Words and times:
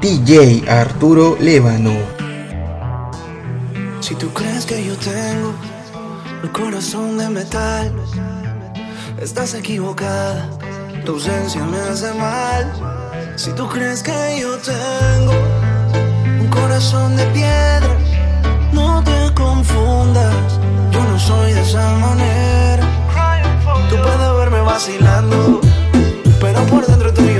DJ 0.00 0.64
Arturo 0.66 1.36
Lébano. 1.38 1.92
Si 4.00 4.14
tú 4.14 4.32
crees 4.32 4.64
que 4.64 4.82
yo 4.82 4.96
tengo 4.96 5.52
el 6.42 6.50
corazón 6.52 7.18
de 7.18 7.28
metal, 7.28 7.92
estás 9.20 9.52
equivocada. 9.52 10.48
Tu 11.04 11.12
ausencia 11.12 11.62
me 11.64 11.76
hace 11.80 12.14
mal. 12.14 12.72
Si 13.36 13.52
tú 13.52 13.68
crees 13.68 14.02
que 14.02 14.38
yo 14.40 14.56
tengo 14.56 15.34
un 16.40 16.48
corazón 16.48 17.14
de 17.16 17.26
piedra, 17.26 17.94
no 18.72 19.04
te 19.04 19.34
confundas. 19.34 20.34
Yo 20.92 21.04
no 21.04 21.18
soy 21.18 21.52
de 21.52 21.60
esa 21.60 21.90
manera. 21.98 22.86
Tú 23.90 23.96
puedes 23.96 24.34
verme 24.38 24.60
vacilando, 24.62 25.60
pero 26.40 26.62
por 26.68 26.86
dentro 26.86 27.12
tuyo 27.12 27.39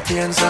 piensa 0.00 0.49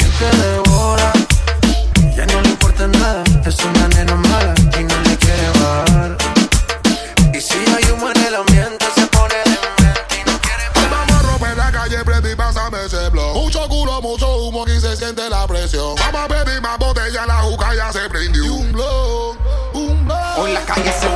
te 0.21 0.37
devora. 0.37 1.11
Ya 2.15 2.25
no 2.27 2.41
le 2.41 2.49
importa 2.49 2.87
nada, 2.87 3.23
es 3.45 3.57
una 3.63 3.87
nena 3.87 4.15
mala 4.15 4.53
y 4.79 4.83
no 4.83 5.01
le 5.01 5.17
quiere 5.17 5.49
bajar. 5.59 6.17
Y 7.33 7.41
si 7.41 7.57
hay 7.57 7.91
humo 7.91 8.09
en 8.11 8.23
el 8.25 8.35
ambiente, 8.35 8.85
se 8.95 9.07
pone 9.07 9.35
demente 9.45 10.15
y 10.21 10.29
no 10.29 10.39
quiere 10.41 10.69
parar. 10.73 10.89
Vamos 10.91 11.15
a 11.15 11.21
romper 11.27 11.57
la 11.57 11.71
calle, 11.71 11.97
Freddy, 12.05 12.35
pásame 12.35 12.85
ese 12.85 13.09
blog. 13.09 13.35
Mucho 13.35 13.67
culo, 13.67 14.01
mucho 14.01 14.27
humo, 14.37 14.63
aquí 14.63 14.79
se 14.79 14.95
siente 14.95 15.27
la 15.29 15.47
presión. 15.47 15.95
Vamos 15.95 16.21
a 16.21 16.27
pedir 16.27 16.61
más 16.61 16.77
botella, 16.77 17.25
la 17.25 17.41
juca 17.41 17.73
ya 17.75 17.91
se 17.91 18.07
prendió. 18.09 18.43
Y 18.45 18.49
un 18.49 18.71
blog, 18.71 19.37
un 19.73 20.05
blog. 20.05 20.37
Hoy 20.37 20.53
la 20.53 20.61
calle 20.61 20.93
se 20.99 21.07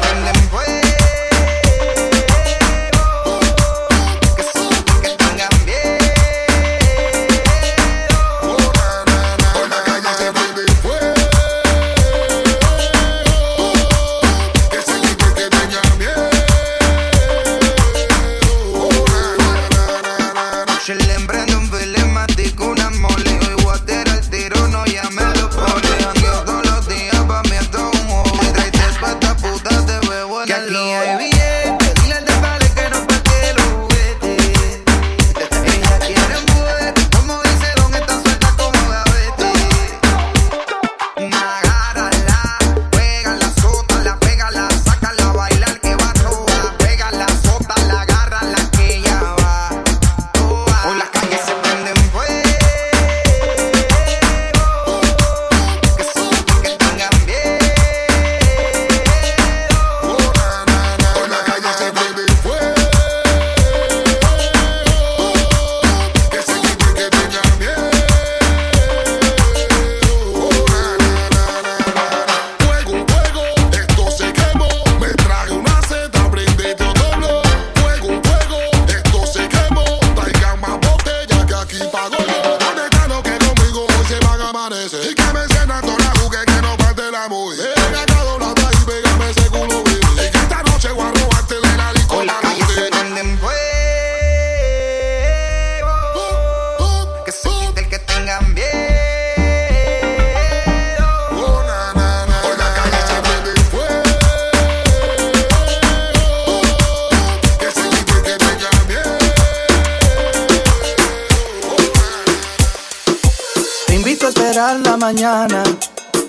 esperar 114.55 114.79
la 114.85 114.95
mañana. 114.95 115.63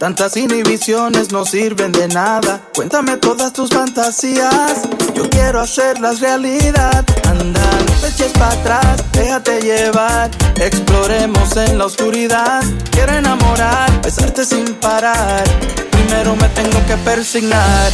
Tantas 0.00 0.36
inhibiciones 0.36 1.30
no 1.30 1.44
sirven 1.44 1.92
de 1.92 2.08
nada. 2.08 2.60
Cuéntame 2.74 3.18
todas 3.18 3.52
tus 3.52 3.70
fantasías. 3.70 4.82
Yo 5.14 5.30
quiero 5.30 5.60
hacerlas 5.60 6.18
realidad. 6.18 7.04
Anda, 7.28 7.60
no 7.86 7.92
te 8.00 8.08
eches 8.08 8.32
para 8.32 8.50
atrás, 8.52 9.04
déjate 9.12 9.60
llevar. 9.60 10.28
Exploremos 10.56 11.56
en 11.56 11.78
la 11.78 11.86
oscuridad. 11.86 12.64
Quiero 12.90 13.12
enamorar, 13.12 14.02
besarte 14.02 14.44
sin 14.44 14.74
parar. 14.74 15.44
Primero 15.92 16.34
me 16.34 16.48
tengo 16.48 16.84
que 16.84 16.96
persignar. 17.04 17.92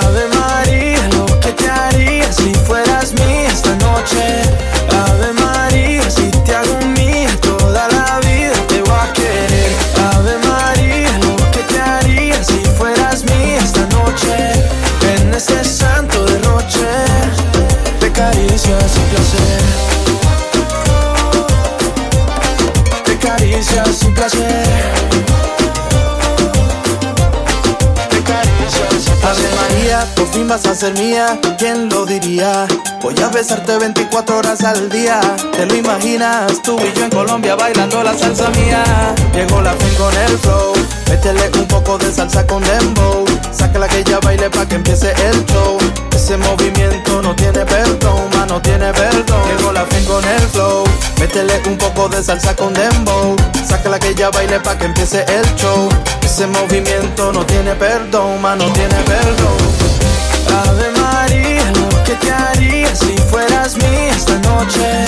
Ave 0.00 0.28
María, 0.28 1.08
lo 1.16 1.26
que 1.40 1.50
te 1.50 1.68
haría 1.68 2.32
si 2.32 2.54
fueras 2.68 3.12
mía 3.14 3.48
esta 3.48 3.74
noche. 3.74 4.42
Ave 5.08 5.32
María, 5.32 6.08
si 6.08 6.30
te 6.44 6.54
hago 6.54 6.86
Ave 24.26 24.42
María, 29.54 30.04
por 30.16 30.26
fin 30.32 30.48
vas 30.48 30.66
a 30.66 30.74
ser 30.74 30.94
mía. 30.94 31.38
¿Quién 31.58 31.88
lo 31.88 32.04
diría? 32.04 32.66
Voy 33.02 33.14
a 33.22 33.28
besarte 33.28 33.78
24 33.78 34.38
horas 34.38 34.64
al 34.64 34.88
día. 34.88 35.20
¿Te 35.52 35.66
lo 35.66 35.76
imaginas? 35.76 36.60
Tú 36.62 36.76
y 36.80 36.98
yo 36.98 37.04
en 37.04 37.10
Colombia 37.10 37.54
bailando 37.54 38.02
la 38.02 38.18
salsa 38.18 38.50
mía. 38.50 38.82
Llegó 39.32 39.62
la 39.62 39.74
fin 39.74 39.94
con 39.94 40.12
el 40.12 40.38
flow. 40.38 40.72
Métele 41.08 41.48
un 41.60 41.68
poco 41.68 41.96
de 41.96 42.12
salsa 42.12 42.44
con 42.48 42.64
dembow. 42.64 43.24
Sácala 43.52 43.86
que 43.86 44.00
ella 44.00 44.18
baile 44.20 44.50
pa' 44.50 44.66
que 44.66 44.74
empiece 44.74 45.12
el 45.12 45.46
show. 45.46 45.78
Ese 46.26 46.38
movimiento 46.38 47.22
no 47.22 47.36
tiene 47.36 47.64
perdón, 47.64 48.28
ma, 48.34 48.46
no 48.46 48.60
tiene 48.60 48.92
perdón. 48.92 49.40
Llegó 49.46 49.70
la 49.70 49.86
fin 49.86 50.04
con 50.06 50.24
el 50.24 50.40
flow. 50.48 50.82
Métele 51.20 51.62
un 51.68 51.78
poco 51.78 52.08
de 52.08 52.20
salsa 52.20 52.56
con 52.56 52.74
dembow. 52.74 53.36
Sácala 53.64 54.00
que 54.00 54.08
ella 54.08 54.30
baile 54.30 54.58
pa' 54.58 54.76
que 54.76 54.86
empiece 54.86 55.24
el 55.28 55.54
show. 55.54 55.88
Ese 56.22 56.48
movimiento 56.48 57.32
no 57.32 57.46
tiene 57.46 57.76
perdón, 57.76 58.42
ma, 58.42 58.56
no 58.56 58.64
tiene 58.72 58.96
perdón. 59.04 59.56
Ave 60.66 60.90
María, 61.00 61.70
lo 61.70 62.02
que 62.02 62.16
te 62.16 62.32
haría 62.32 62.92
si 62.96 63.16
fueras 63.30 63.76
mía 63.76 64.10
esta 64.10 64.36
noche. 64.38 65.04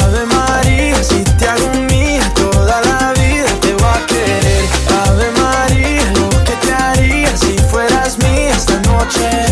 Ave 0.00 0.24
María, 0.24 1.04
si 1.04 1.22
te 1.36 1.48
hago 1.48 1.68
mía 1.86 2.32
toda 2.34 2.80
la 2.80 3.12
vida 3.12 3.50
te 3.60 3.74
voy 3.74 3.84
a 3.84 4.06
querer. 4.06 4.64
Ave 5.04 5.30
María, 5.32 6.12
lo 6.12 6.30
que 6.44 6.52
te 6.64 6.72
haría 6.72 7.36
si 7.36 7.58
fueras 7.58 8.16
mía 8.16 8.56
esta 8.56 8.80
noche. 8.80 9.45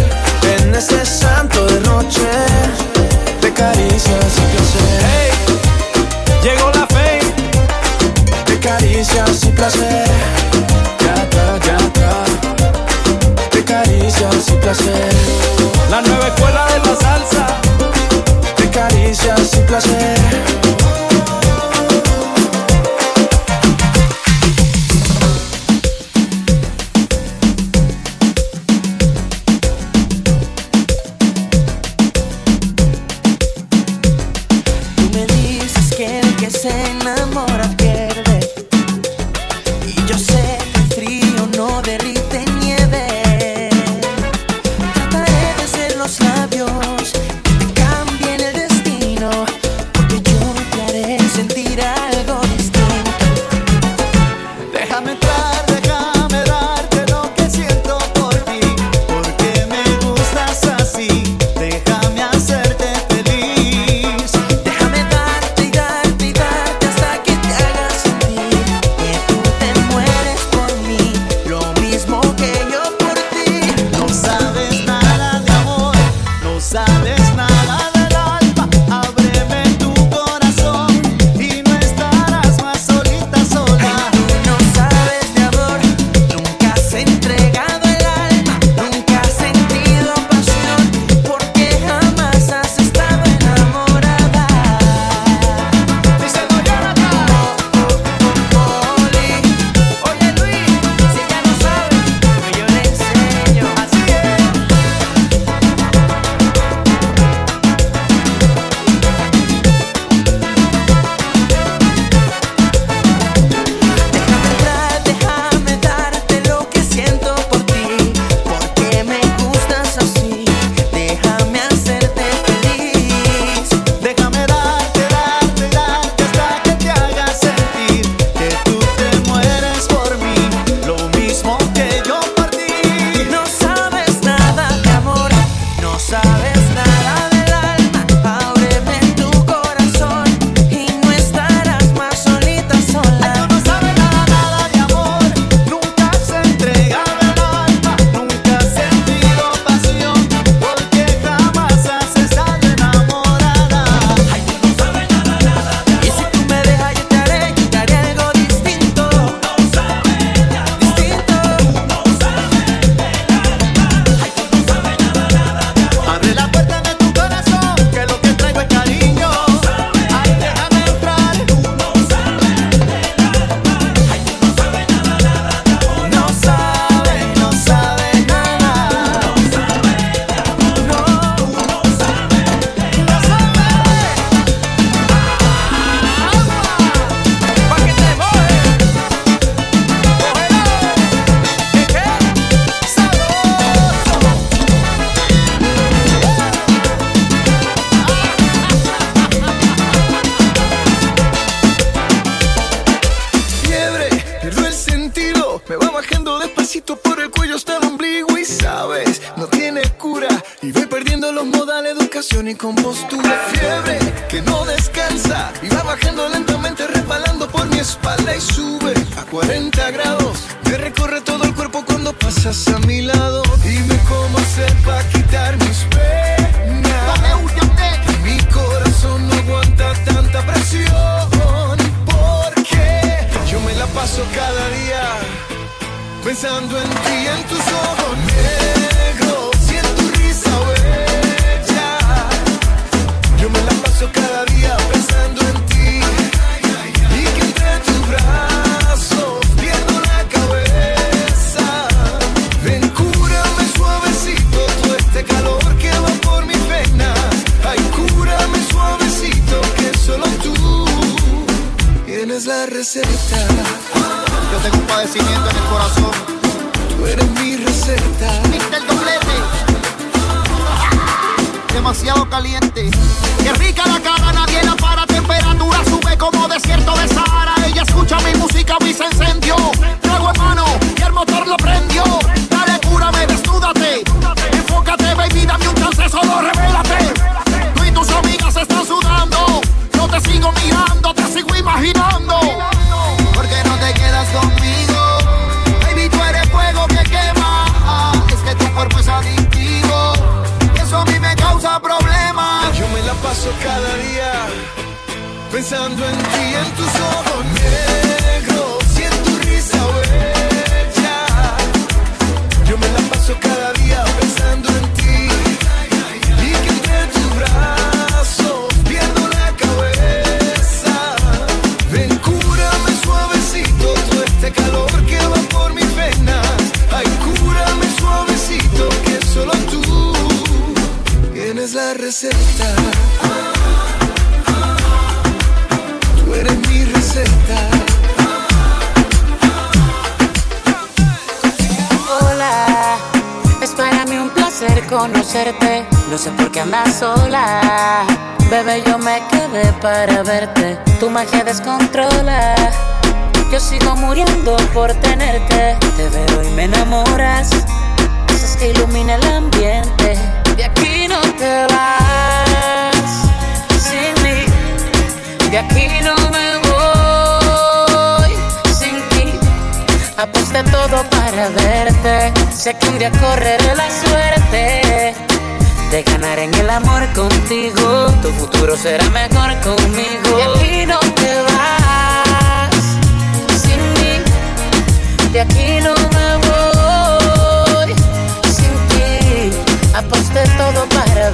La 15.90 16.02
nueva 16.02 16.26
escuela 16.26 16.66
de 16.66 16.78
la 16.80 16.96
salsa, 16.96 17.46
de 18.56 18.70
caricias 18.70 19.54
y 19.54 19.60
placer. 19.60 20.23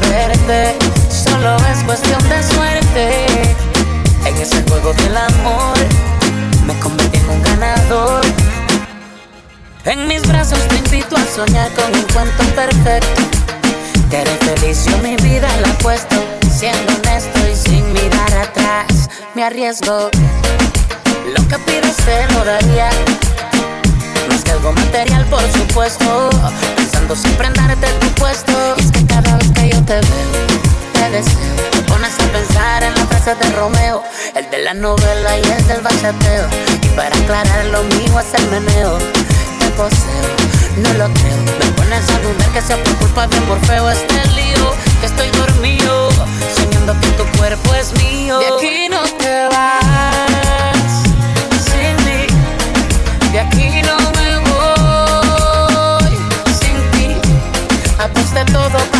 verte. 0.08 0.76
Solo 1.10 1.56
es 1.72 1.84
cuestión 1.84 2.22
de 2.28 2.42
suerte. 2.42 3.26
En 4.24 4.36
ese 4.36 4.62
juego 4.68 4.92
del 4.94 5.16
amor 5.16 5.76
me 6.66 6.78
convertí 6.78 7.18
en 7.18 7.30
un 7.30 7.42
ganador. 7.42 8.24
En 9.84 10.06
mis 10.06 10.26
brazos 10.26 10.58
te 10.68 10.76
invito 10.76 11.16
a 11.16 11.24
soñar 11.24 11.70
con 11.72 11.86
un 11.94 12.02
cuento 12.12 12.44
perfecto. 12.54 13.22
Te 14.10 14.18
haré 14.18 14.36
feliz, 14.38 14.84
yo 14.84 14.98
mi 14.98 15.16
vida 15.16 15.48
la 15.62 15.72
puesto. 15.78 16.16
Siendo 16.54 16.92
honesto 16.94 17.38
y 17.50 17.56
sin 17.56 17.92
mirar 17.92 18.32
atrás, 18.34 19.08
me 19.34 19.44
arriesgo. 19.44 20.10
Lo 21.34 21.48
que 21.48 21.58
pides 21.60 21.96
te 21.96 22.32
lo 22.34 22.44
daría. 22.44 22.90
Más 24.28 24.44
que 24.44 24.50
algo 24.50 24.72
material, 24.72 25.24
por 25.26 25.42
supuesto. 25.52 26.28
Pensando 26.76 27.16
siempre 27.16 27.46
en 27.46 27.54
darte 27.54 27.86
tu 28.00 28.08
puesto. 28.14 28.74
Y 28.76 28.80
es 28.80 28.92
que 28.92 29.06
cada 29.06 29.38
te 29.90 29.96
veo, 29.96 30.31
te 30.92 31.11
deseo. 31.11 31.57
Te 31.72 31.83
pones 31.83 32.14
a 32.14 32.24
pensar 32.31 32.85
en 32.85 32.94
la 32.94 33.07
frase 33.07 33.35
de 33.35 33.50
Romeo, 33.57 34.05
el 34.37 34.48
de 34.48 34.59
la 34.59 34.72
novela 34.72 35.37
y 35.37 35.42
el 35.50 35.66
del 35.66 35.81
bachateo. 35.81 36.46
Y 36.81 36.87
para 36.94 37.16
aclarar 37.16 37.64
lo 37.64 37.83
mío 37.83 38.20
es 38.20 38.33
el 38.40 38.46
meneo. 38.50 38.98
Te 39.59 39.68
poseo, 39.70 40.29
no 40.76 40.92
lo 40.94 41.12
creo. 41.12 41.38
Me 41.59 41.66
pones 41.74 42.09
a 42.09 42.18
dudar 42.20 42.53
que 42.53 42.62
sea 42.62 42.76
por 42.85 42.94
culpa 42.98 43.26
de 43.26 43.40
Morfeo. 43.40 43.90
Este 43.90 44.29
lío 44.29 44.72
que 45.00 45.07
estoy 45.07 45.29
dormido, 45.31 46.09
soñando 46.57 46.94
que 47.00 47.09
tu 47.18 47.24
cuerpo 47.37 47.74
es 47.74 47.92
mío. 48.00 48.38
De 48.38 48.46
aquí 48.46 48.88
no 48.88 49.03
te 49.18 49.48
vas 49.48 51.03
sin 51.66 51.96
mí. 52.07 52.26
De 53.33 53.40
aquí 53.40 53.83
no 53.83 53.96
me 53.98 54.38
voy 54.50 56.14
sin 56.61 56.79
ti. 56.92 57.16
Aposté 57.98 58.44
todo 58.53 58.79
para 58.92 58.99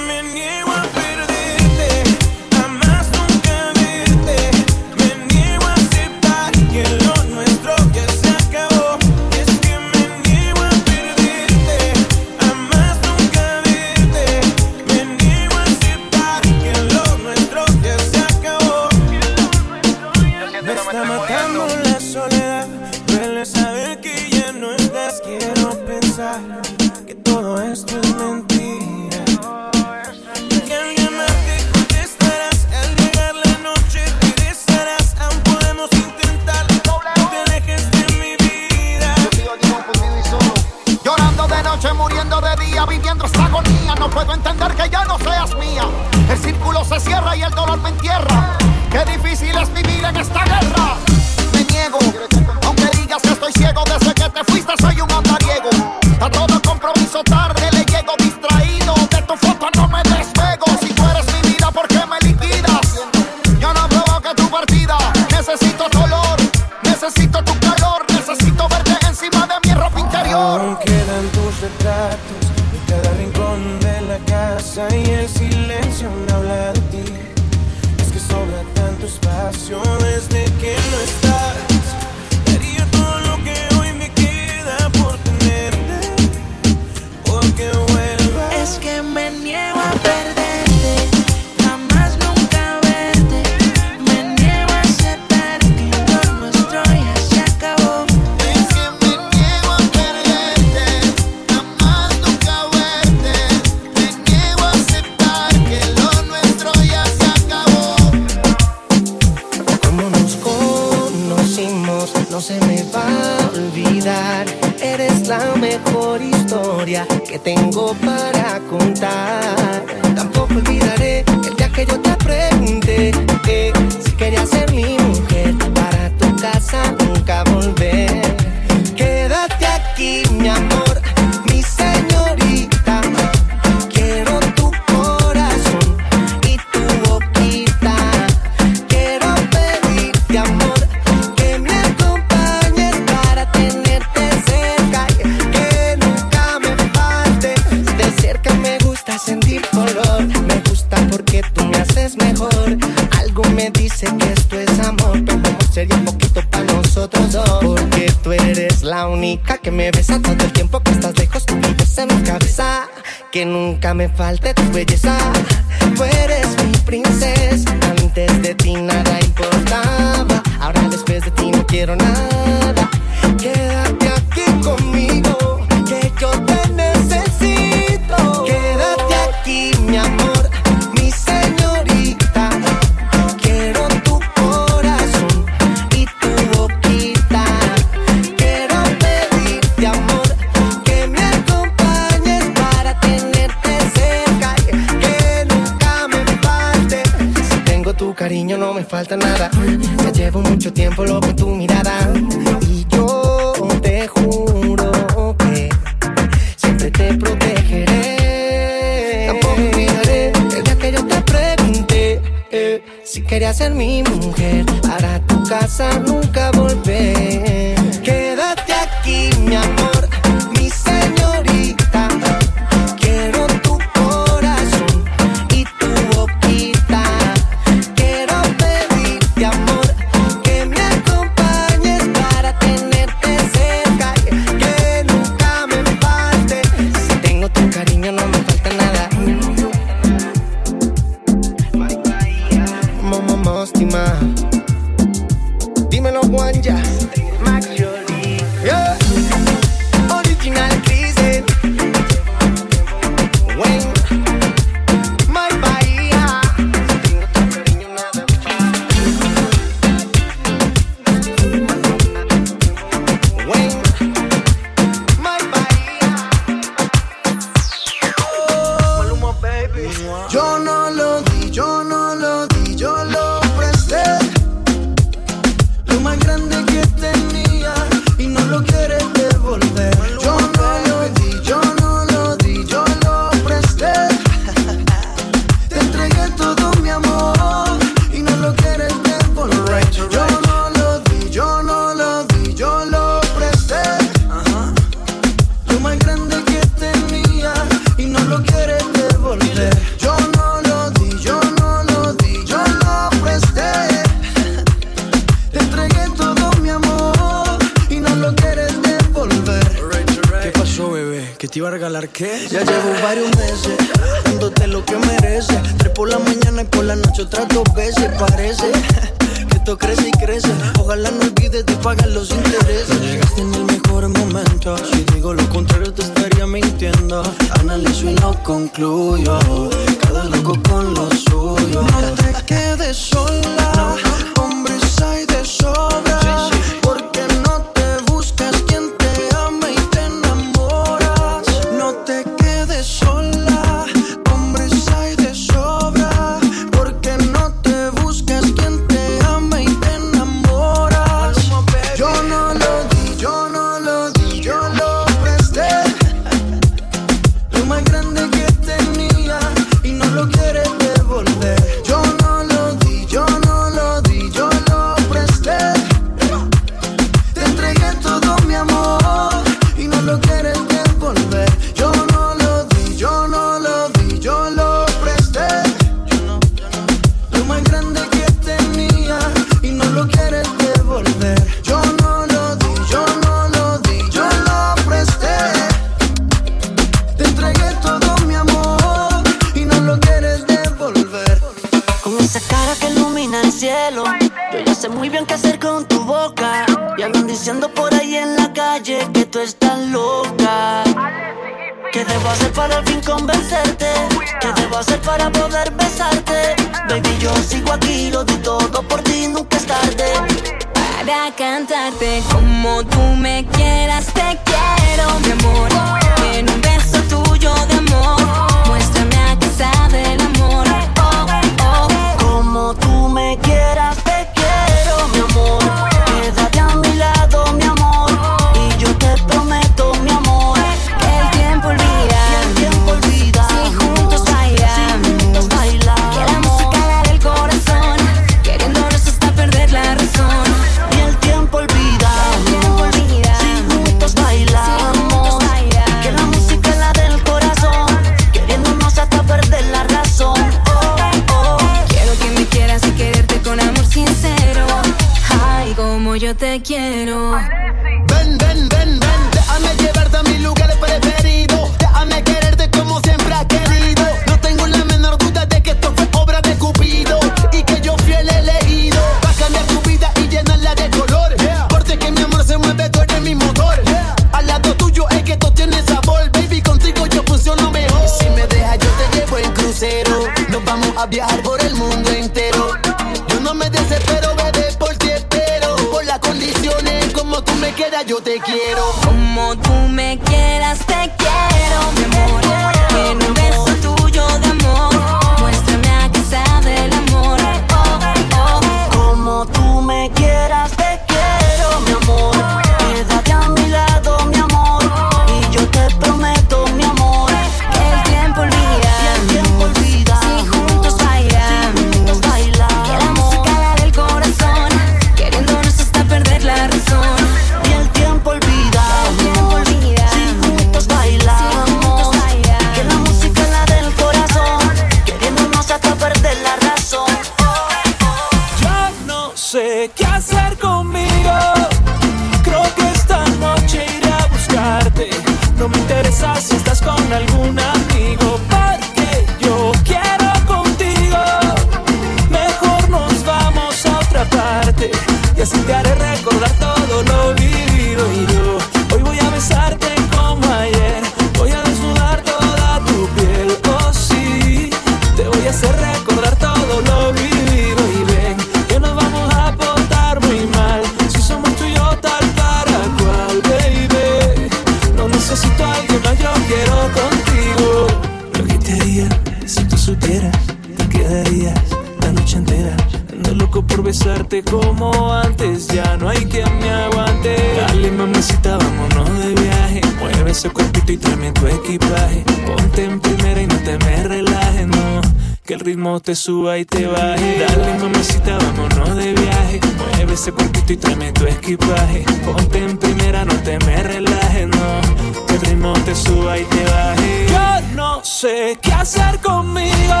te 586.06 586.14
suba 586.14 586.56
y 586.56 586.64
te 586.64 586.86
baje. 586.86 587.36
Dale, 587.40 587.78
mamacita, 587.80 588.38
vámonos 588.38 588.94
de 588.94 589.12
viaje. 589.12 589.60
Mueve 589.76 590.14
ese 590.14 590.30
cuerpito 590.30 590.72
y 590.72 590.76
tráeme 590.76 591.12
tu 591.12 591.26
equipaje. 591.26 592.04
Ponte 592.24 592.64
en 592.64 592.78
primera, 592.78 593.24
no 593.24 593.34
te 593.42 593.58
me 593.66 593.82
relajes, 593.82 594.46
no. 594.46 595.26
Que 595.26 595.34
el 595.34 595.40
ritmo 595.40 595.72
te 595.84 595.96
suba 595.96 596.38
y 596.38 596.44
te 596.44 596.64
baje. 596.64 597.26
Yo 597.28 597.74
no 597.74 598.04
sé 598.04 598.56
qué 598.62 598.72
hacer 598.72 599.18
conmigo. 599.18 600.00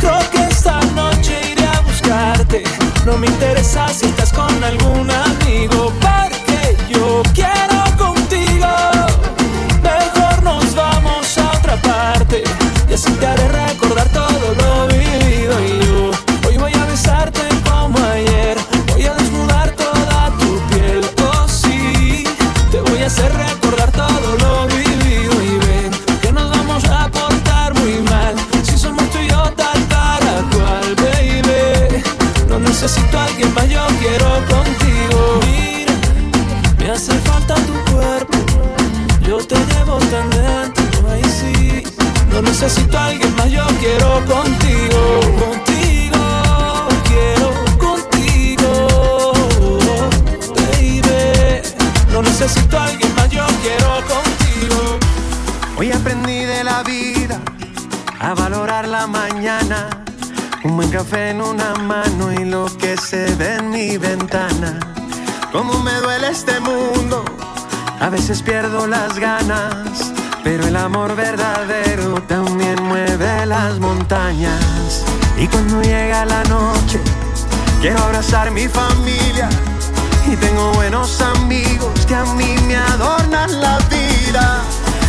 Creo 0.00 0.18
que 0.30 0.42
esta 0.50 0.78
noche 0.94 1.50
iré 1.50 1.66
a 1.66 1.80
buscarte. 1.80 2.62
No 3.06 3.16
me 3.16 3.26
interesa 3.26 3.88
si 3.88 4.04
estás 4.04 4.30
con 4.34 4.62
algún 4.62 5.10
amigo, 5.10 5.94
porque 5.98 6.76
yo 6.90 7.22
quiero 7.32 7.49
café 61.04 61.30
en 61.30 61.40
una 61.40 61.72
mano 61.76 62.30
y 62.30 62.44
lo 62.44 62.66
que 62.76 62.94
se 62.98 63.34
ve 63.36 63.54
en 63.54 63.70
mi 63.70 63.96
ventana. 63.96 64.78
Cómo 65.50 65.78
me 65.78 65.94
duele 65.94 66.28
este 66.28 66.60
mundo, 66.60 67.24
a 67.98 68.10
veces 68.10 68.42
pierdo 68.42 68.86
las 68.86 69.18
ganas, 69.18 70.12
pero 70.44 70.66
el 70.66 70.76
amor 70.76 71.16
verdadero 71.16 72.20
también 72.28 72.82
mueve 72.82 73.46
las 73.46 73.78
montañas. 73.78 75.02
Y 75.38 75.46
cuando 75.48 75.80
llega 75.80 76.26
la 76.26 76.44
noche, 76.44 77.00
quiero 77.80 77.98
abrazar 78.00 78.50
mi 78.50 78.68
familia 78.68 79.48
y 80.30 80.36
tengo 80.36 80.70
buenos 80.72 81.22
amigos 81.22 82.04
que 82.06 82.14
a 82.14 82.24
mí 82.34 82.56
me 82.66 82.76
adornan 82.76 83.58
la 83.58 83.78
vida 83.88 84.62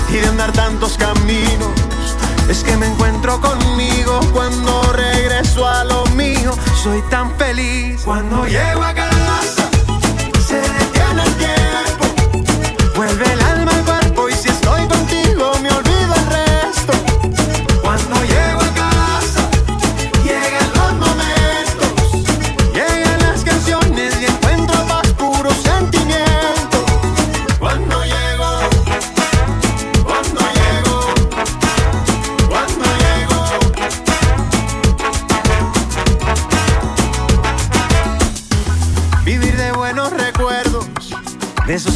y 0.10 0.13
de 0.13 0.27
andar 0.27 0.54
tantos 0.54 0.97
caminos 0.97 1.90
es 2.51 2.65
que 2.65 2.75
me 2.75 2.85
encuentro 2.85 3.39
conmigo 3.39 4.19
cuando 4.33 4.91
regreso 4.91 5.65
a 5.65 5.85
lo 5.85 6.05
mío. 6.07 6.51
Soy 6.83 7.01
tan 7.09 7.33
feliz 7.37 8.01
cuando 8.03 8.45
llego 8.45 8.83
a 8.83 8.93
casa. 8.93 9.11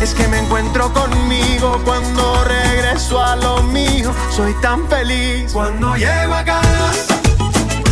es 0.00 0.14
que 0.14 0.28
me 0.28 0.38
encuentro 0.38 0.92
conmigo 0.92 1.80
cuando 1.84 2.44
regreso 2.44 3.22
a 3.22 3.36
lo 3.36 3.62
mío. 3.62 4.12
Soy 4.30 4.54
tan 4.60 4.86
feliz 4.88 5.52
cuando 5.52 5.96
llego 5.96 6.34
a 6.34 6.44
casa. 6.44 7.14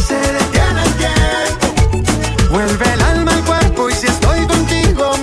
Se 0.07 0.14
detiene 0.14 0.82
el 0.84 0.94
tiempo. 0.94 2.50
Vuelve 2.50 2.92
el 2.92 3.03
alma 3.03 3.32
al 3.32 3.44
cuerpo 3.44 3.88
y 3.88 3.94
si 3.94 4.07
estoy 4.07 4.46
contigo 4.46 5.16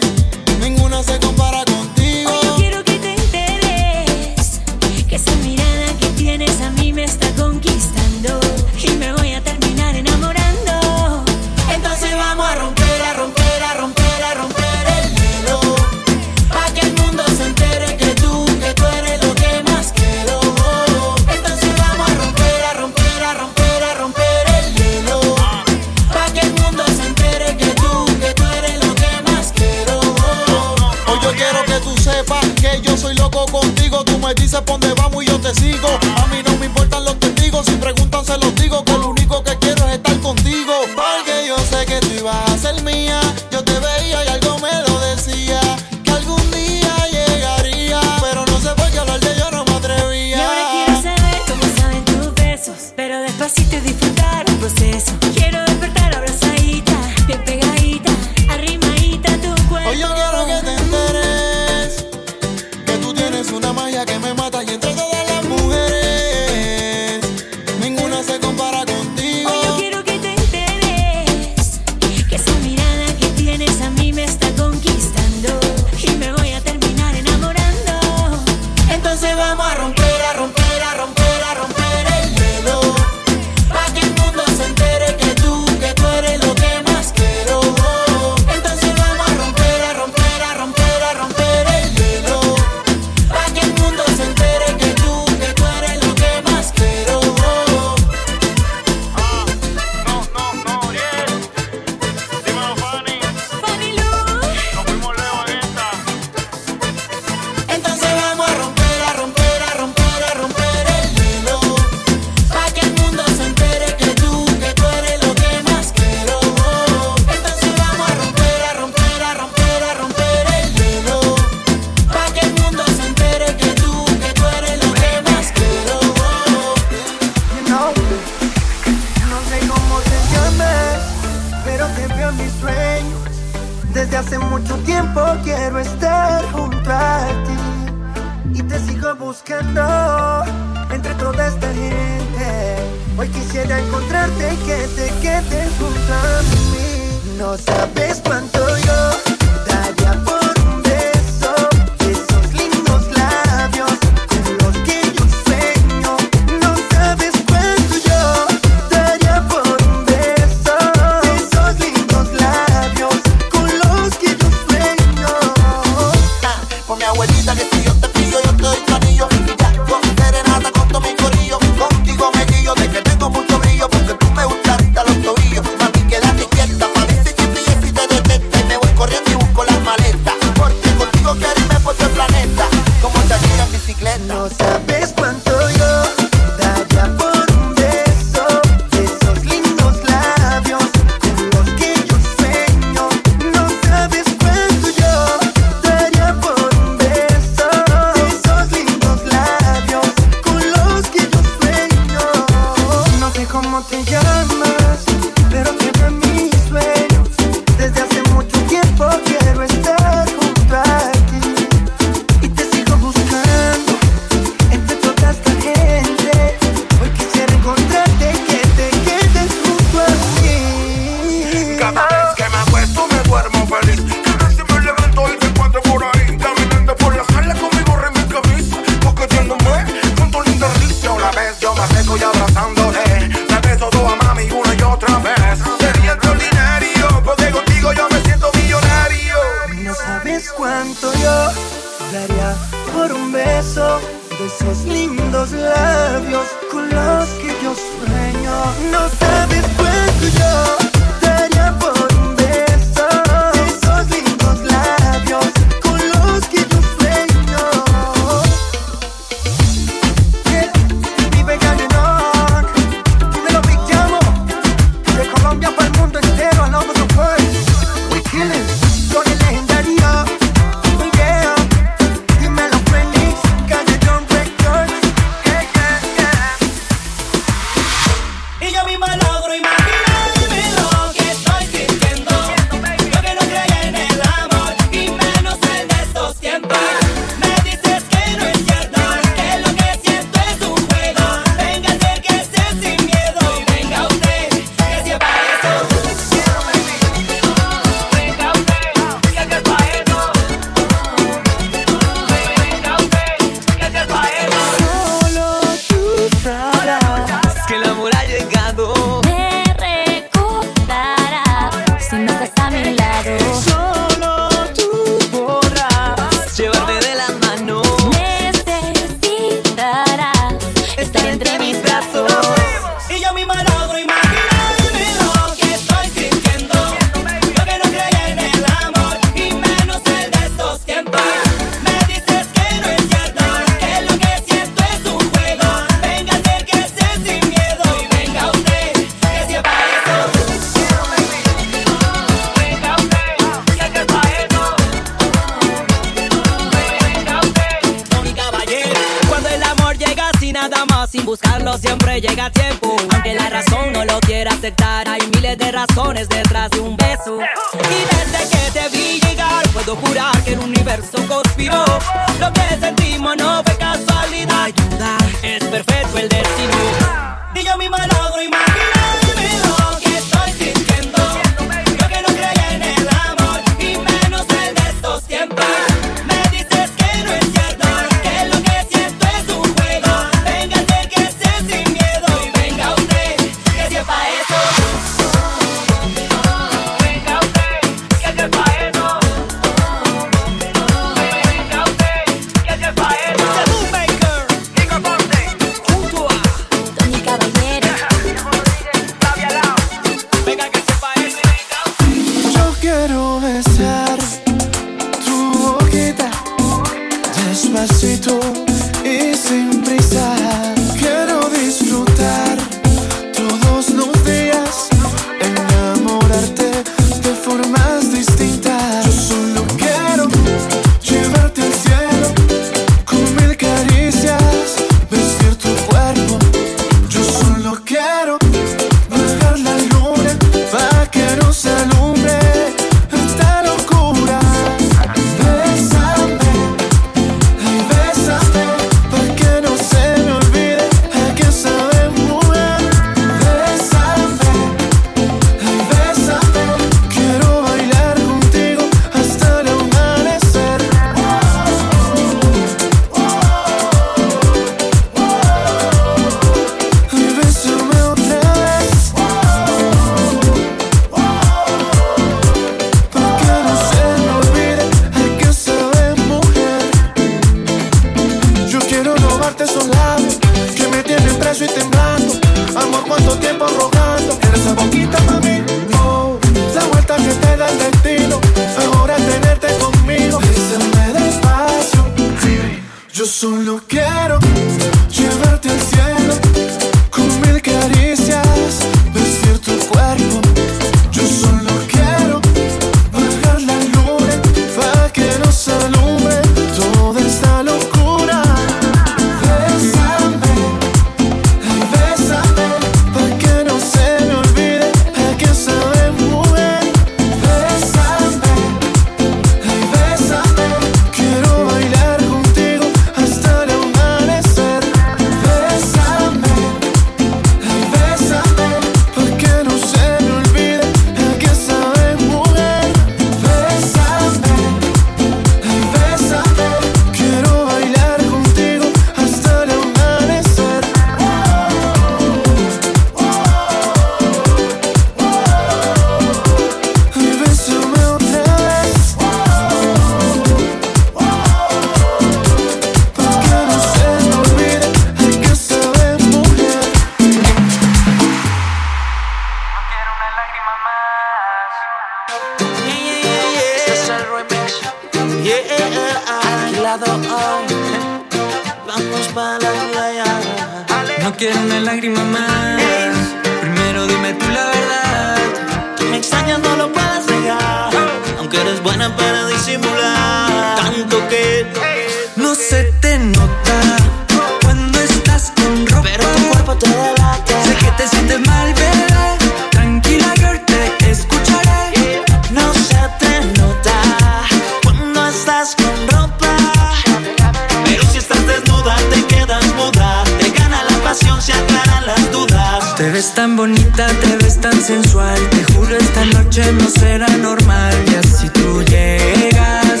te 588.82 589.26
quedas 589.26 589.64
muda. 589.74 590.24
Te 590.38 590.50
gana 590.50 590.82
la 590.84 590.96
pasión, 591.02 591.40
se 591.40 591.52
aclaran 591.52 592.06
las 592.06 592.32
dudas. 592.32 592.94
Te 592.96 593.10
ves 593.10 593.34
tan 593.34 593.56
bonita, 593.56 594.06
te 594.06 594.36
ves 594.38 594.60
tan 594.60 594.80
sensual. 594.82 595.38
Te 595.50 595.64
juro, 595.72 595.96
esta 595.96 596.24
noche 596.26 596.72
no 596.72 596.88
será 596.88 597.28
normal. 597.36 597.94
Y 598.10 598.14
así 598.16 598.48
tú 598.50 598.82
llegas 598.82 600.00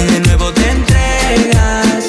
y 0.00 0.12
de 0.12 0.20
nuevo 0.20 0.52
te 0.52 0.70
entregas. 0.70 2.04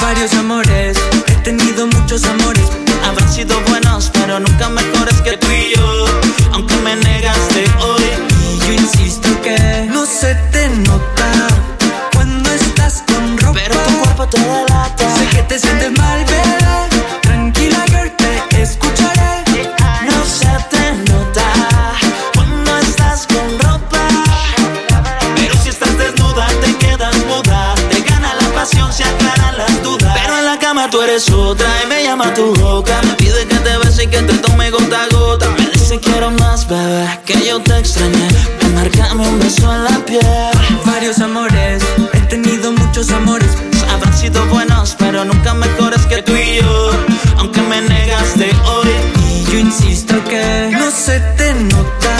Varios 0.00 0.34
amores, 0.34 0.98
he 1.26 1.34
tenido 1.42 1.86
muchos 1.86 2.24
amores. 2.24 2.64
Habrán 3.04 3.32
sido 3.32 3.60
buenos, 3.68 4.10
pero 4.12 4.40
nunca 4.40 4.68
mejores 4.68 5.20
que 5.22 5.36
tú 5.36 5.46
y 5.50 5.74
yo. 5.74 5.97
sientes 15.58 15.90
mal, 15.98 16.24
¿verdad? 16.24 16.88
Tranquila, 17.22 17.84
girl, 17.88 18.10
te 18.16 18.62
escucharé. 18.62 19.44
No 20.06 20.24
se 20.24 20.46
te 20.70 21.10
nota 21.10 21.46
cuando 22.34 22.78
estás 22.78 23.26
con 23.26 23.58
ropa. 23.58 24.08
Pero 25.34 25.54
si 25.62 25.70
estás 25.70 25.96
desnuda, 25.98 26.46
te 26.60 26.74
quedas 26.76 27.16
muda. 27.26 27.74
Te 27.90 28.00
gana 28.02 28.34
la 28.34 28.48
pasión, 28.50 28.92
se 28.92 29.04
aclaran 29.04 29.58
las 29.58 29.82
dudas. 29.82 30.16
Pero 30.22 30.38
en 30.38 30.44
la 30.44 30.58
cama 30.58 30.88
tú 30.90 31.02
eres 31.02 31.28
otra 31.30 31.68
y 31.84 31.86
me 31.88 32.04
llama 32.04 32.32
tu 32.34 32.54
boca. 32.54 33.00
Me 33.02 33.14
pide 33.14 33.46
que 33.46 33.56
te 33.56 33.78
bese 33.78 34.04
y 34.04 34.06
que 34.06 34.22
te 34.22 34.34
tome 34.38 34.70
gota 34.70 35.04
a 35.04 35.08
gota. 35.08 35.48
Me 35.50 35.66
dice 35.70 35.98
quiero 35.98 36.30
más, 36.30 36.68
bebé, 36.68 37.20
que 37.24 37.44
yo 37.44 37.60
te 37.60 37.78
extrañé. 37.78 38.28
Me 38.62 38.68
marcame 38.70 39.26
un 39.26 39.38
beso 39.40 39.74
en 39.74 39.84
la 39.84 39.98
piel. 40.04 40.22
Varios 40.84 41.18
amores, 41.20 41.82
he 42.12 42.20
tenido 42.20 42.72
muchos 42.72 43.10
amores 43.10 43.50
sido 44.28 44.46
buenos, 44.46 44.94
pero 44.98 45.24
nunca 45.24 45.54
mejores 45.54 46.04
que 46.06 46.22
tú 46.22 46.34
y 46.34 46.56
yo. 46.56 46.90
Aunque 47.38 47.60
me 47.62 47.80
negaste 47.82 48.50
hoy, 48.64 48.88
y 49.24 49.44
yo 49.44 49.58
insisto 49.58 50.14
que 50.24 50.70
no 50.72 50.90
se 50.90 51.20
te 51.36 51.54
nota 51.54 52.16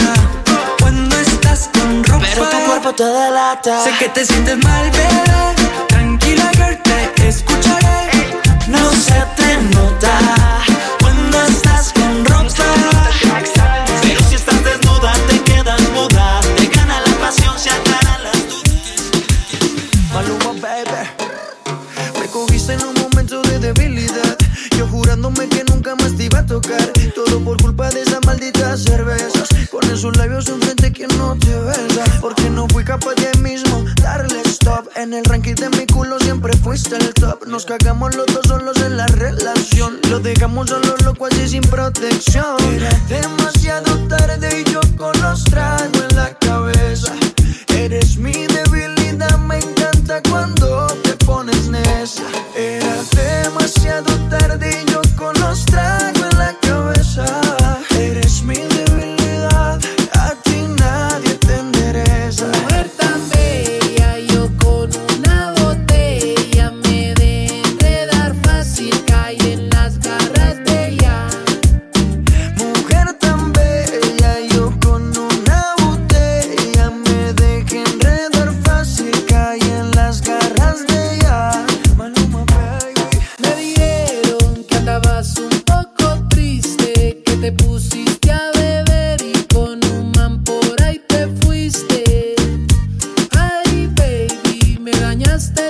cuando 0.79 1.15
estás 1.19 1.69
con 1.73 2.03
ropa. 2.03 2.25
Pero 2.33 2.49
tu 2.49 2.57
cuerpo 2.65 2.93
te 2.93 3.03
delata. 3.03 3.83
Sé 3.83 3.91
que 3.99 4.09
te 4.09 4.25
sientes 4.25 4.57
mal, 4.63 4.89
bebé. 4.91 5.55
Tranquila, 5.87 6.49
girl, 6.55 6.77
te 7.15 7.27
escucharé. 7.27 8.09
No 8.67 8.91
se 8.91 9.19
te 9.35 9.61
nota 9.75 10.19
Que 25.35 25.63
nunca 25.63 25.95
más 25.95 26.17
te 26.17 26.25
iba 26.25 26.39
a 26.39 26.45
tocar. 26.45 26.81
Todo 27.13 27.39
por 27.43 27.61
culpa 27.61 27.89
de 27.91 28.01
esas 28.01 28.19
malditas 28.25 28.81
cervezas 28.81 29.47
Con 29.69 29.83
esos 29.89 30.17
labios 30.17 30.49
enfrente 30.49 30.91
que 30.91 31.07
no 31.07 31.37
te 31.37 31.55
besa. 31.55 32.03
Porque 32.19 32.49
no 32.49 32.67
fui 32.67 32.83
capaz 32.83 33.13
de 33.15 33.37
mismo 33.39 33.85
darle 34.01 34.41
stop. 34.45 34.89
En 34.95 35.13
el 35.13 35.23
ranking 35.25 35.53
de 35.53 35.69
mi 35.69 35.85
culo 35.85 36.19
siempre 36.19 36.51
fuiste 36.57 36.95
el 36.97 37.13
top. 37.13 37.45
Nos 37.47 37.65
cagamos 37.65 38.15
los 38.15 38.25
dos 38.27 38.47
solos 38.47 38.81
en 38.81 38.97
la 38.97 39.05
relación. 39.05 39.99
Lo 40.09 40.19
dejamos 40.19 40.69
solo 40.69 40.95
loco 41.05 41.27
así 41.27 41.47
sin 41.47 41.61
protección. 41.61 42.57
Era 42.73 42.89
demasiado 43.07 43.97
tarde 44.07 44.61
y 44.65 44.71
yo 44.71 44.81
con 44.97 45.13
los 45.21 45.43
tragos 45.43 46.05
en 46.09 46.15
la 46.15 46.33
cabeza. 46.39 47.13
Eres 47.75 48.17
mi 48.17 48.47
debilidad, 48.47 49.37
me 49.37 49.59
encanta 49.59 50.21
cuando 50.29 50.87
te 51.03 51.13
pones 51.25 51.67
necia. 51.67 52.25
stay 95.39 95.68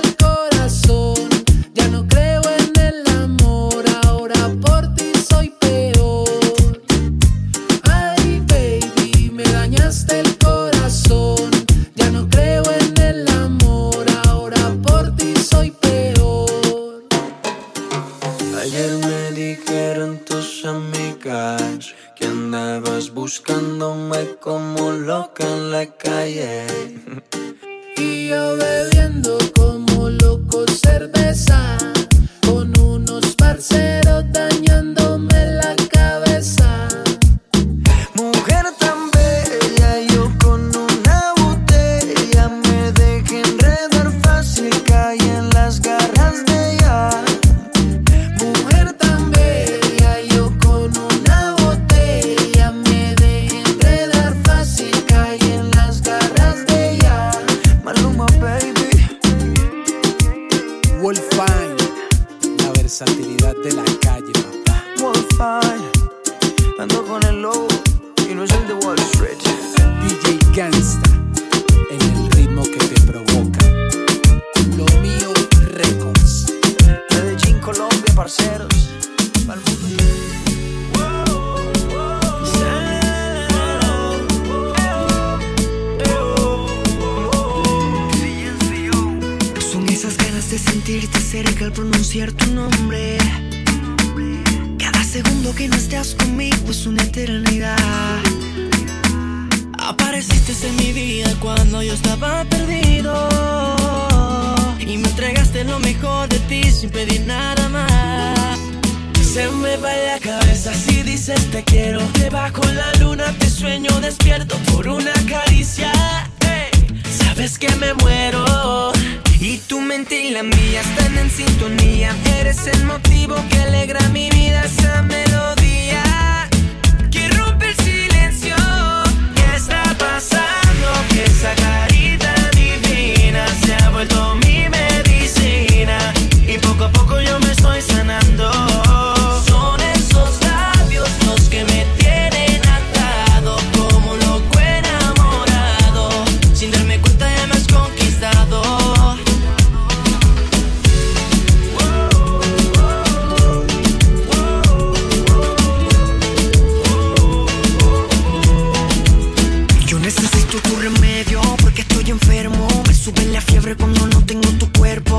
Se 163.10 163.24
ve 163.24 163.32
la 163.32 163.40
fiebre 163.40 163.74
cuando 163.74 164.06
no 164.06 164.24
tengo 164.24 164.48
tu 164.50 164.70
cuerpo. 164.78 165.09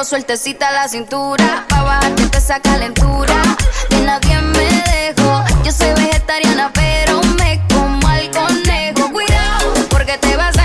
tengo 0.00 0.08
sueltecita 0.08 0.70
la 0.70 0.88
cintura. 0.88 1.66
Pa' 1.68 1.82
bajarte 1.82 2.38
esa 2.38 2.60
calentura. 2.60 3.34
De 3.90 4.00
nadie 4.00 4.40
me 4.40 4.64
dejo. 4.92 5.44
Yo 5.64 5.72
soy 5.72 5.92
vegetariana, 5.94 6.70
pero 6.72 7.20
me 7.38 7.60
como 7.68 8.08
al 8.08 8.30
conejo. 8.30 9.12
Cuidado, 9.12 9.74
porque 9.90 10.16
te 10.18 10.36
vas 10.36 10.56
a 10.58 10.59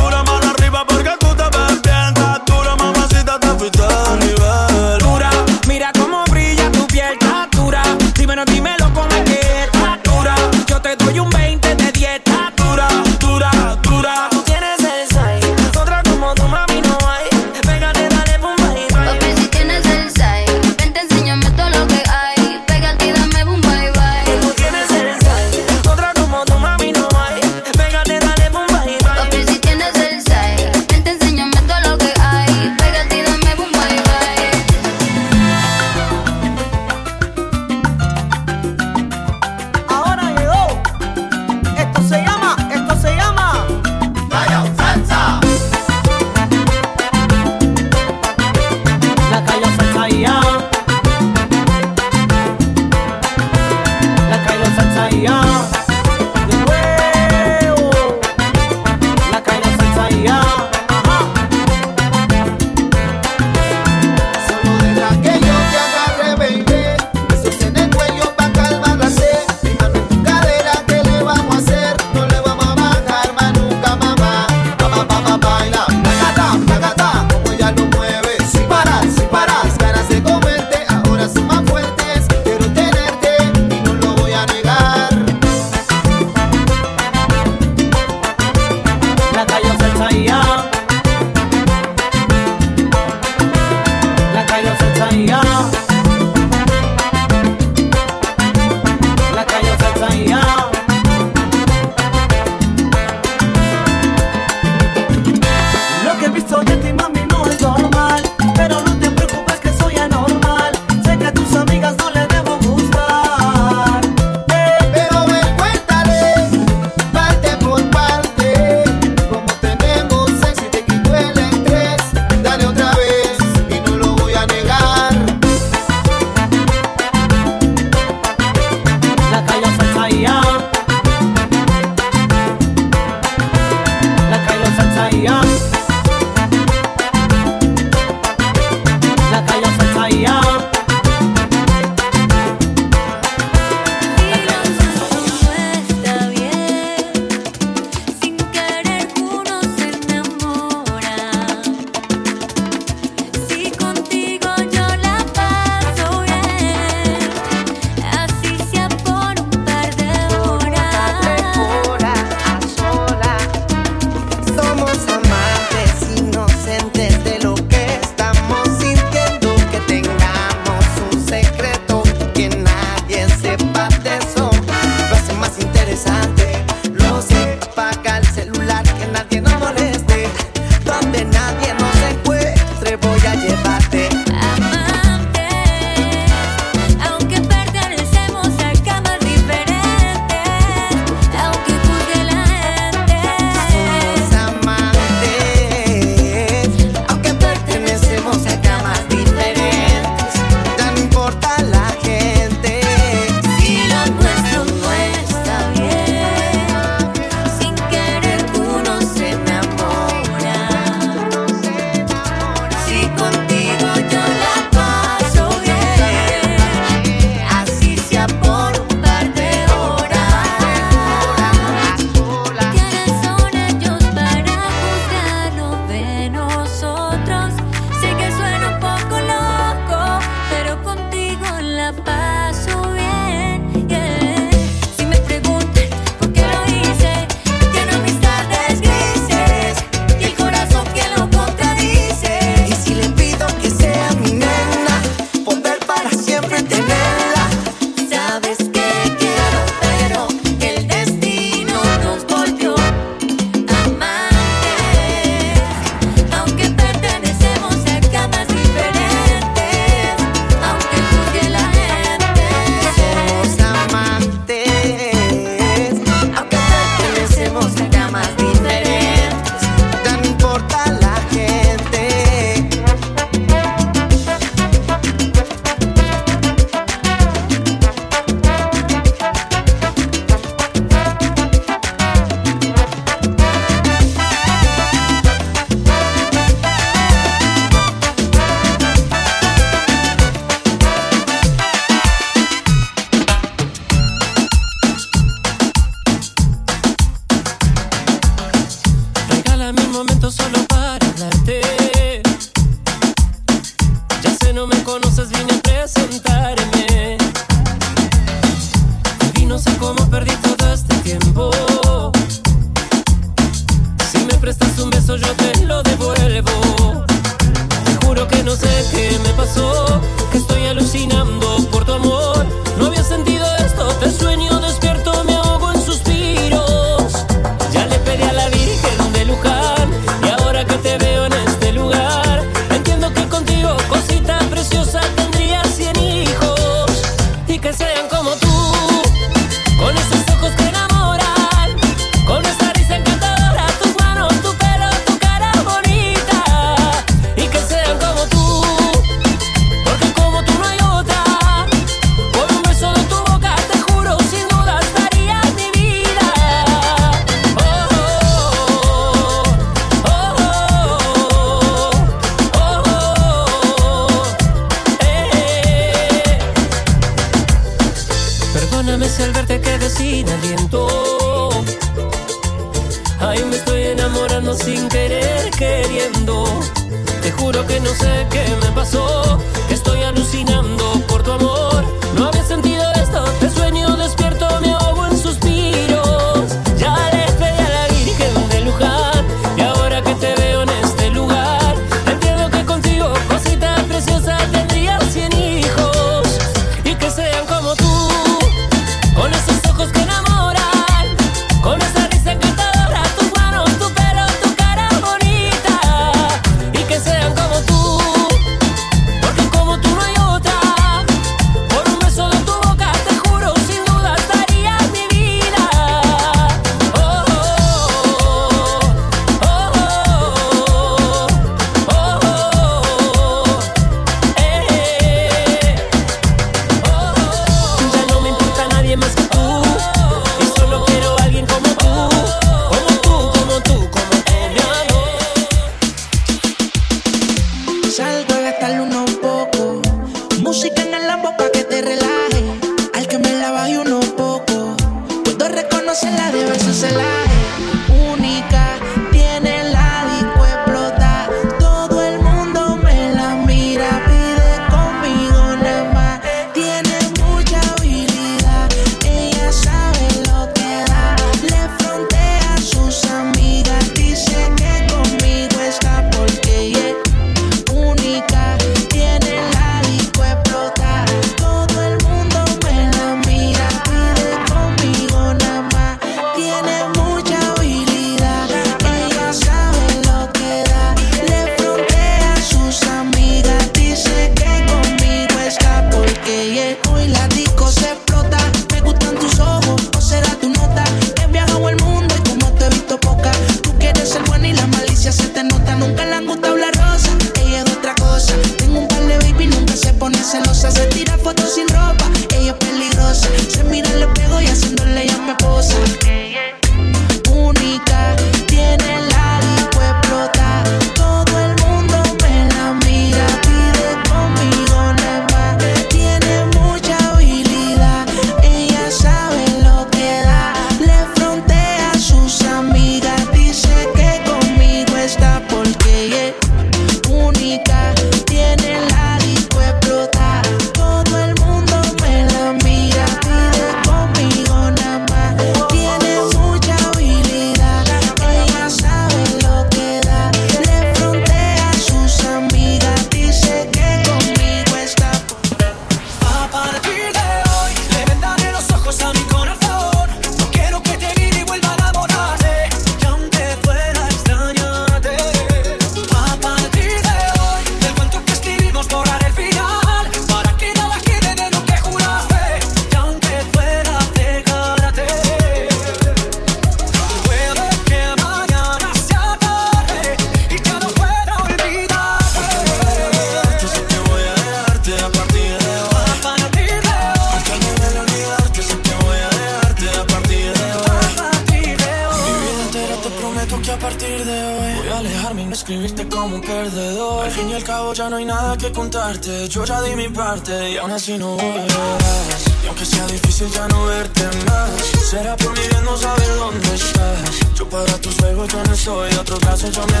casi 591.01 591.17
no 591.17 591.35
volverás. 591.35 592.45
Y 592.63 592.67
aunque 592.67 592.85
sea 592.85 593.07
difícil 593.07 593.47
ya 593.51 593.67
no 593.69 593.85
verte 593.87 594.21
más, 594.45 594.69
será 595.09 595.35
por 595.35 595.51
mi 595.57 595.67
bien 595.67 595.83
no 595.83 595.97
saber 595.97 596.35
dónde 596.35 596.75
estás. 596.75 597.55
Yo 597.55 597.67
para 597.67 597.97
tus 597.97 598.15
juegos 598.17 598.47
yo 598.49 598.63
no 598.63 598.75
soy, 598.75 599.11
otros 599.15 599.39
brazos 599.39 599.71
yo 599.71 599.87
me 599.87 600.00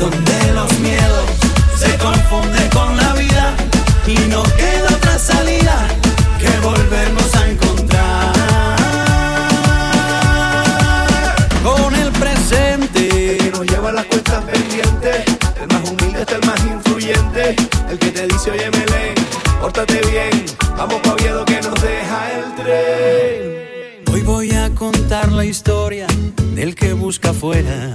donde 0.00 0.52
los 0.54 0.78
miedos 0.78 1.26
se 1.76 1.94
confunden 1.98 2.70
con 2.70 2.96
la 2.96 3.12
vida 3.12 3.54
y 4.06 4.16
no 4.30 4.42
queda 4.42 4.88
otra 4.96 5.18
salida 5.18 5.86
que 6.40 6.48
volvernos 6.60 7.34
a 7.34 7.50
encontrar 7.50 8.32
con 11.62 11.94
el 11.94 12.10
presente. 12.12 13.36
que 13.36 13.50
nos 13.52 13.66
lleva 13.66 13.92
las 13.92 14.06
cuentas 14.06 14.42
pendientes. 14.44 15.24
El 15.60 15.68
más 15.68 15.90
humilde 15.90 16.22
es 16.22 16.32
el 16.32 16.46
más 16.46 16.60
influyente. 16.64 17.56
El 17.90 17.98
que 17.98 18.10
te 18.10 18.26
dice, 18.26 18.50
oye, 18.52 18.70
Melén, 18.70 19.14
pórtate 19.60 20.00
bien. 20.10 20.46
Vamos 20.78 20.98
pa' 21.02 21.12
Oviedo 21.12 21.44
que 21.44 21.60
nos 21.60 21.74
deja 21.82 22.32
el 22.38 22.54
tren. 22.54 24.04
Hoy 24.10 24.22
voy 24.22 24.52
a 24.52 24.70
contar 24.74 25.30
la 25.30 25.44
historia 25.44 26.06
del 26.54 26.74
que 26.74 26.94
busca 26.94 27.30
afuera, 27.30 27.94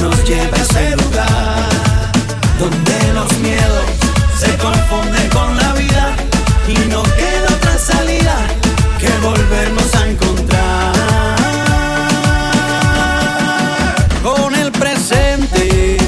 nos 0.00 0.24
lleve 0.24 0.56
a 0.56 0.62
ese 0.62 0.96
lugar 0.96 1.68
donde 2.58 3.12
los 3.14 3.38
miedos 3.38 3.84
se 4.38 4.56
confunden 4.58 5.28
con 5.30 5.56
la 5.56 5.72
vida 5.72 6.14
y 6.68 6.74
no 6.88 7.02
queda 7.02 7.48
otra 7.56 7.78
salida 7.78 8.36
que 8.98 9.08
volvernos 9.22 9.94
a 9.94 10.08
encontrar 10.08 10.94
con 14.22 14.54
el 14.54 14.72
presente. 14.72 15.98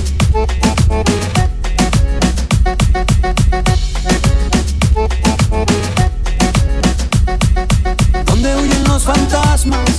Donde 8.27 8.57
huyen 8.57 8.85
los 8.85 9.03
fantasmas, 9.03 9.91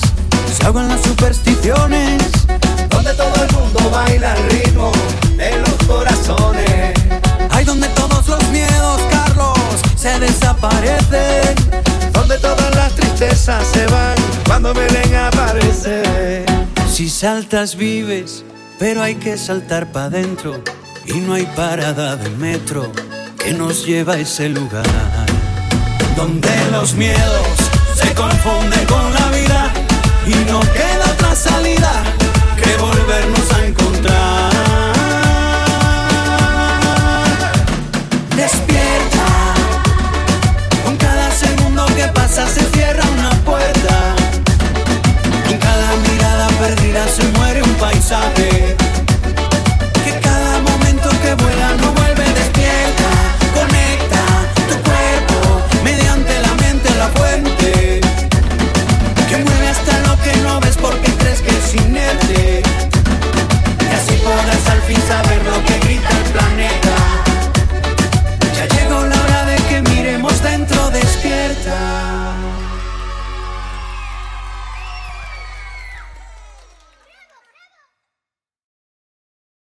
se 0.56 0.66
ahogan 0.66 0.88
las 0.88 1.02
supersticiones. 1.02 2.41
Baila 4.04 4.32
al 4.32 4.50
ritmo 4.50 4.92
de 5.36 5.50
los 5.58 5.86
corazones. 5.86 6.94
Hay 7.50 7.64
donde 7.64 7.88
todos 7.88 8.26
los 8.28 8.48
miedos, 8.48 9.00
Carlos, 9.10 9.58
se 9.96 10.18
desaparecen. 10.18 11.54
Donde 12.12 12.38
todas 12.38 12.74
las 12.74 12.94
tristezas 12.94 13.66
se 13.66 13.86
van 13.86 14.16
cuando 14.46 14.74
Belén 14.74 15.14
aparece. 15.14 16.44
Si 16.90 17.08
saltas 17.08 17.76
vives, 17.76 18.44
pero 18.78 19.02
hay 19.02 19.14
que 19.16 19.36
saltar 19.36 19.90
para 19.92 20.06
adentro 20.06 20.62
y 21.06 21.14
no 21.20 21.34
hay 21.34 21.46
parada 21.56 22.16
de 22.16 22.30
metro 22.30 22.92
que 23.42 23.52
nos 23.52 23.84
lleva 23.86 24.14
a 24.14 24.18
ese 24.18 24.48
lugar 24.48 24.86
donde 26.16 26.50
los 26.70 26.94
miedos 26.94 27.46
se 27.94 28.14
confunden 28.14 28.84
con 28.86 29.12
la 29.12 29.26
vida 29.30 29.72
y 30.26 30.34
no 30.50 30.60
queda 30.60 31.04
otra 31.14 31.34
salida 31.34 32.04
que 32.62 32.76
volvernos 32.76 33.51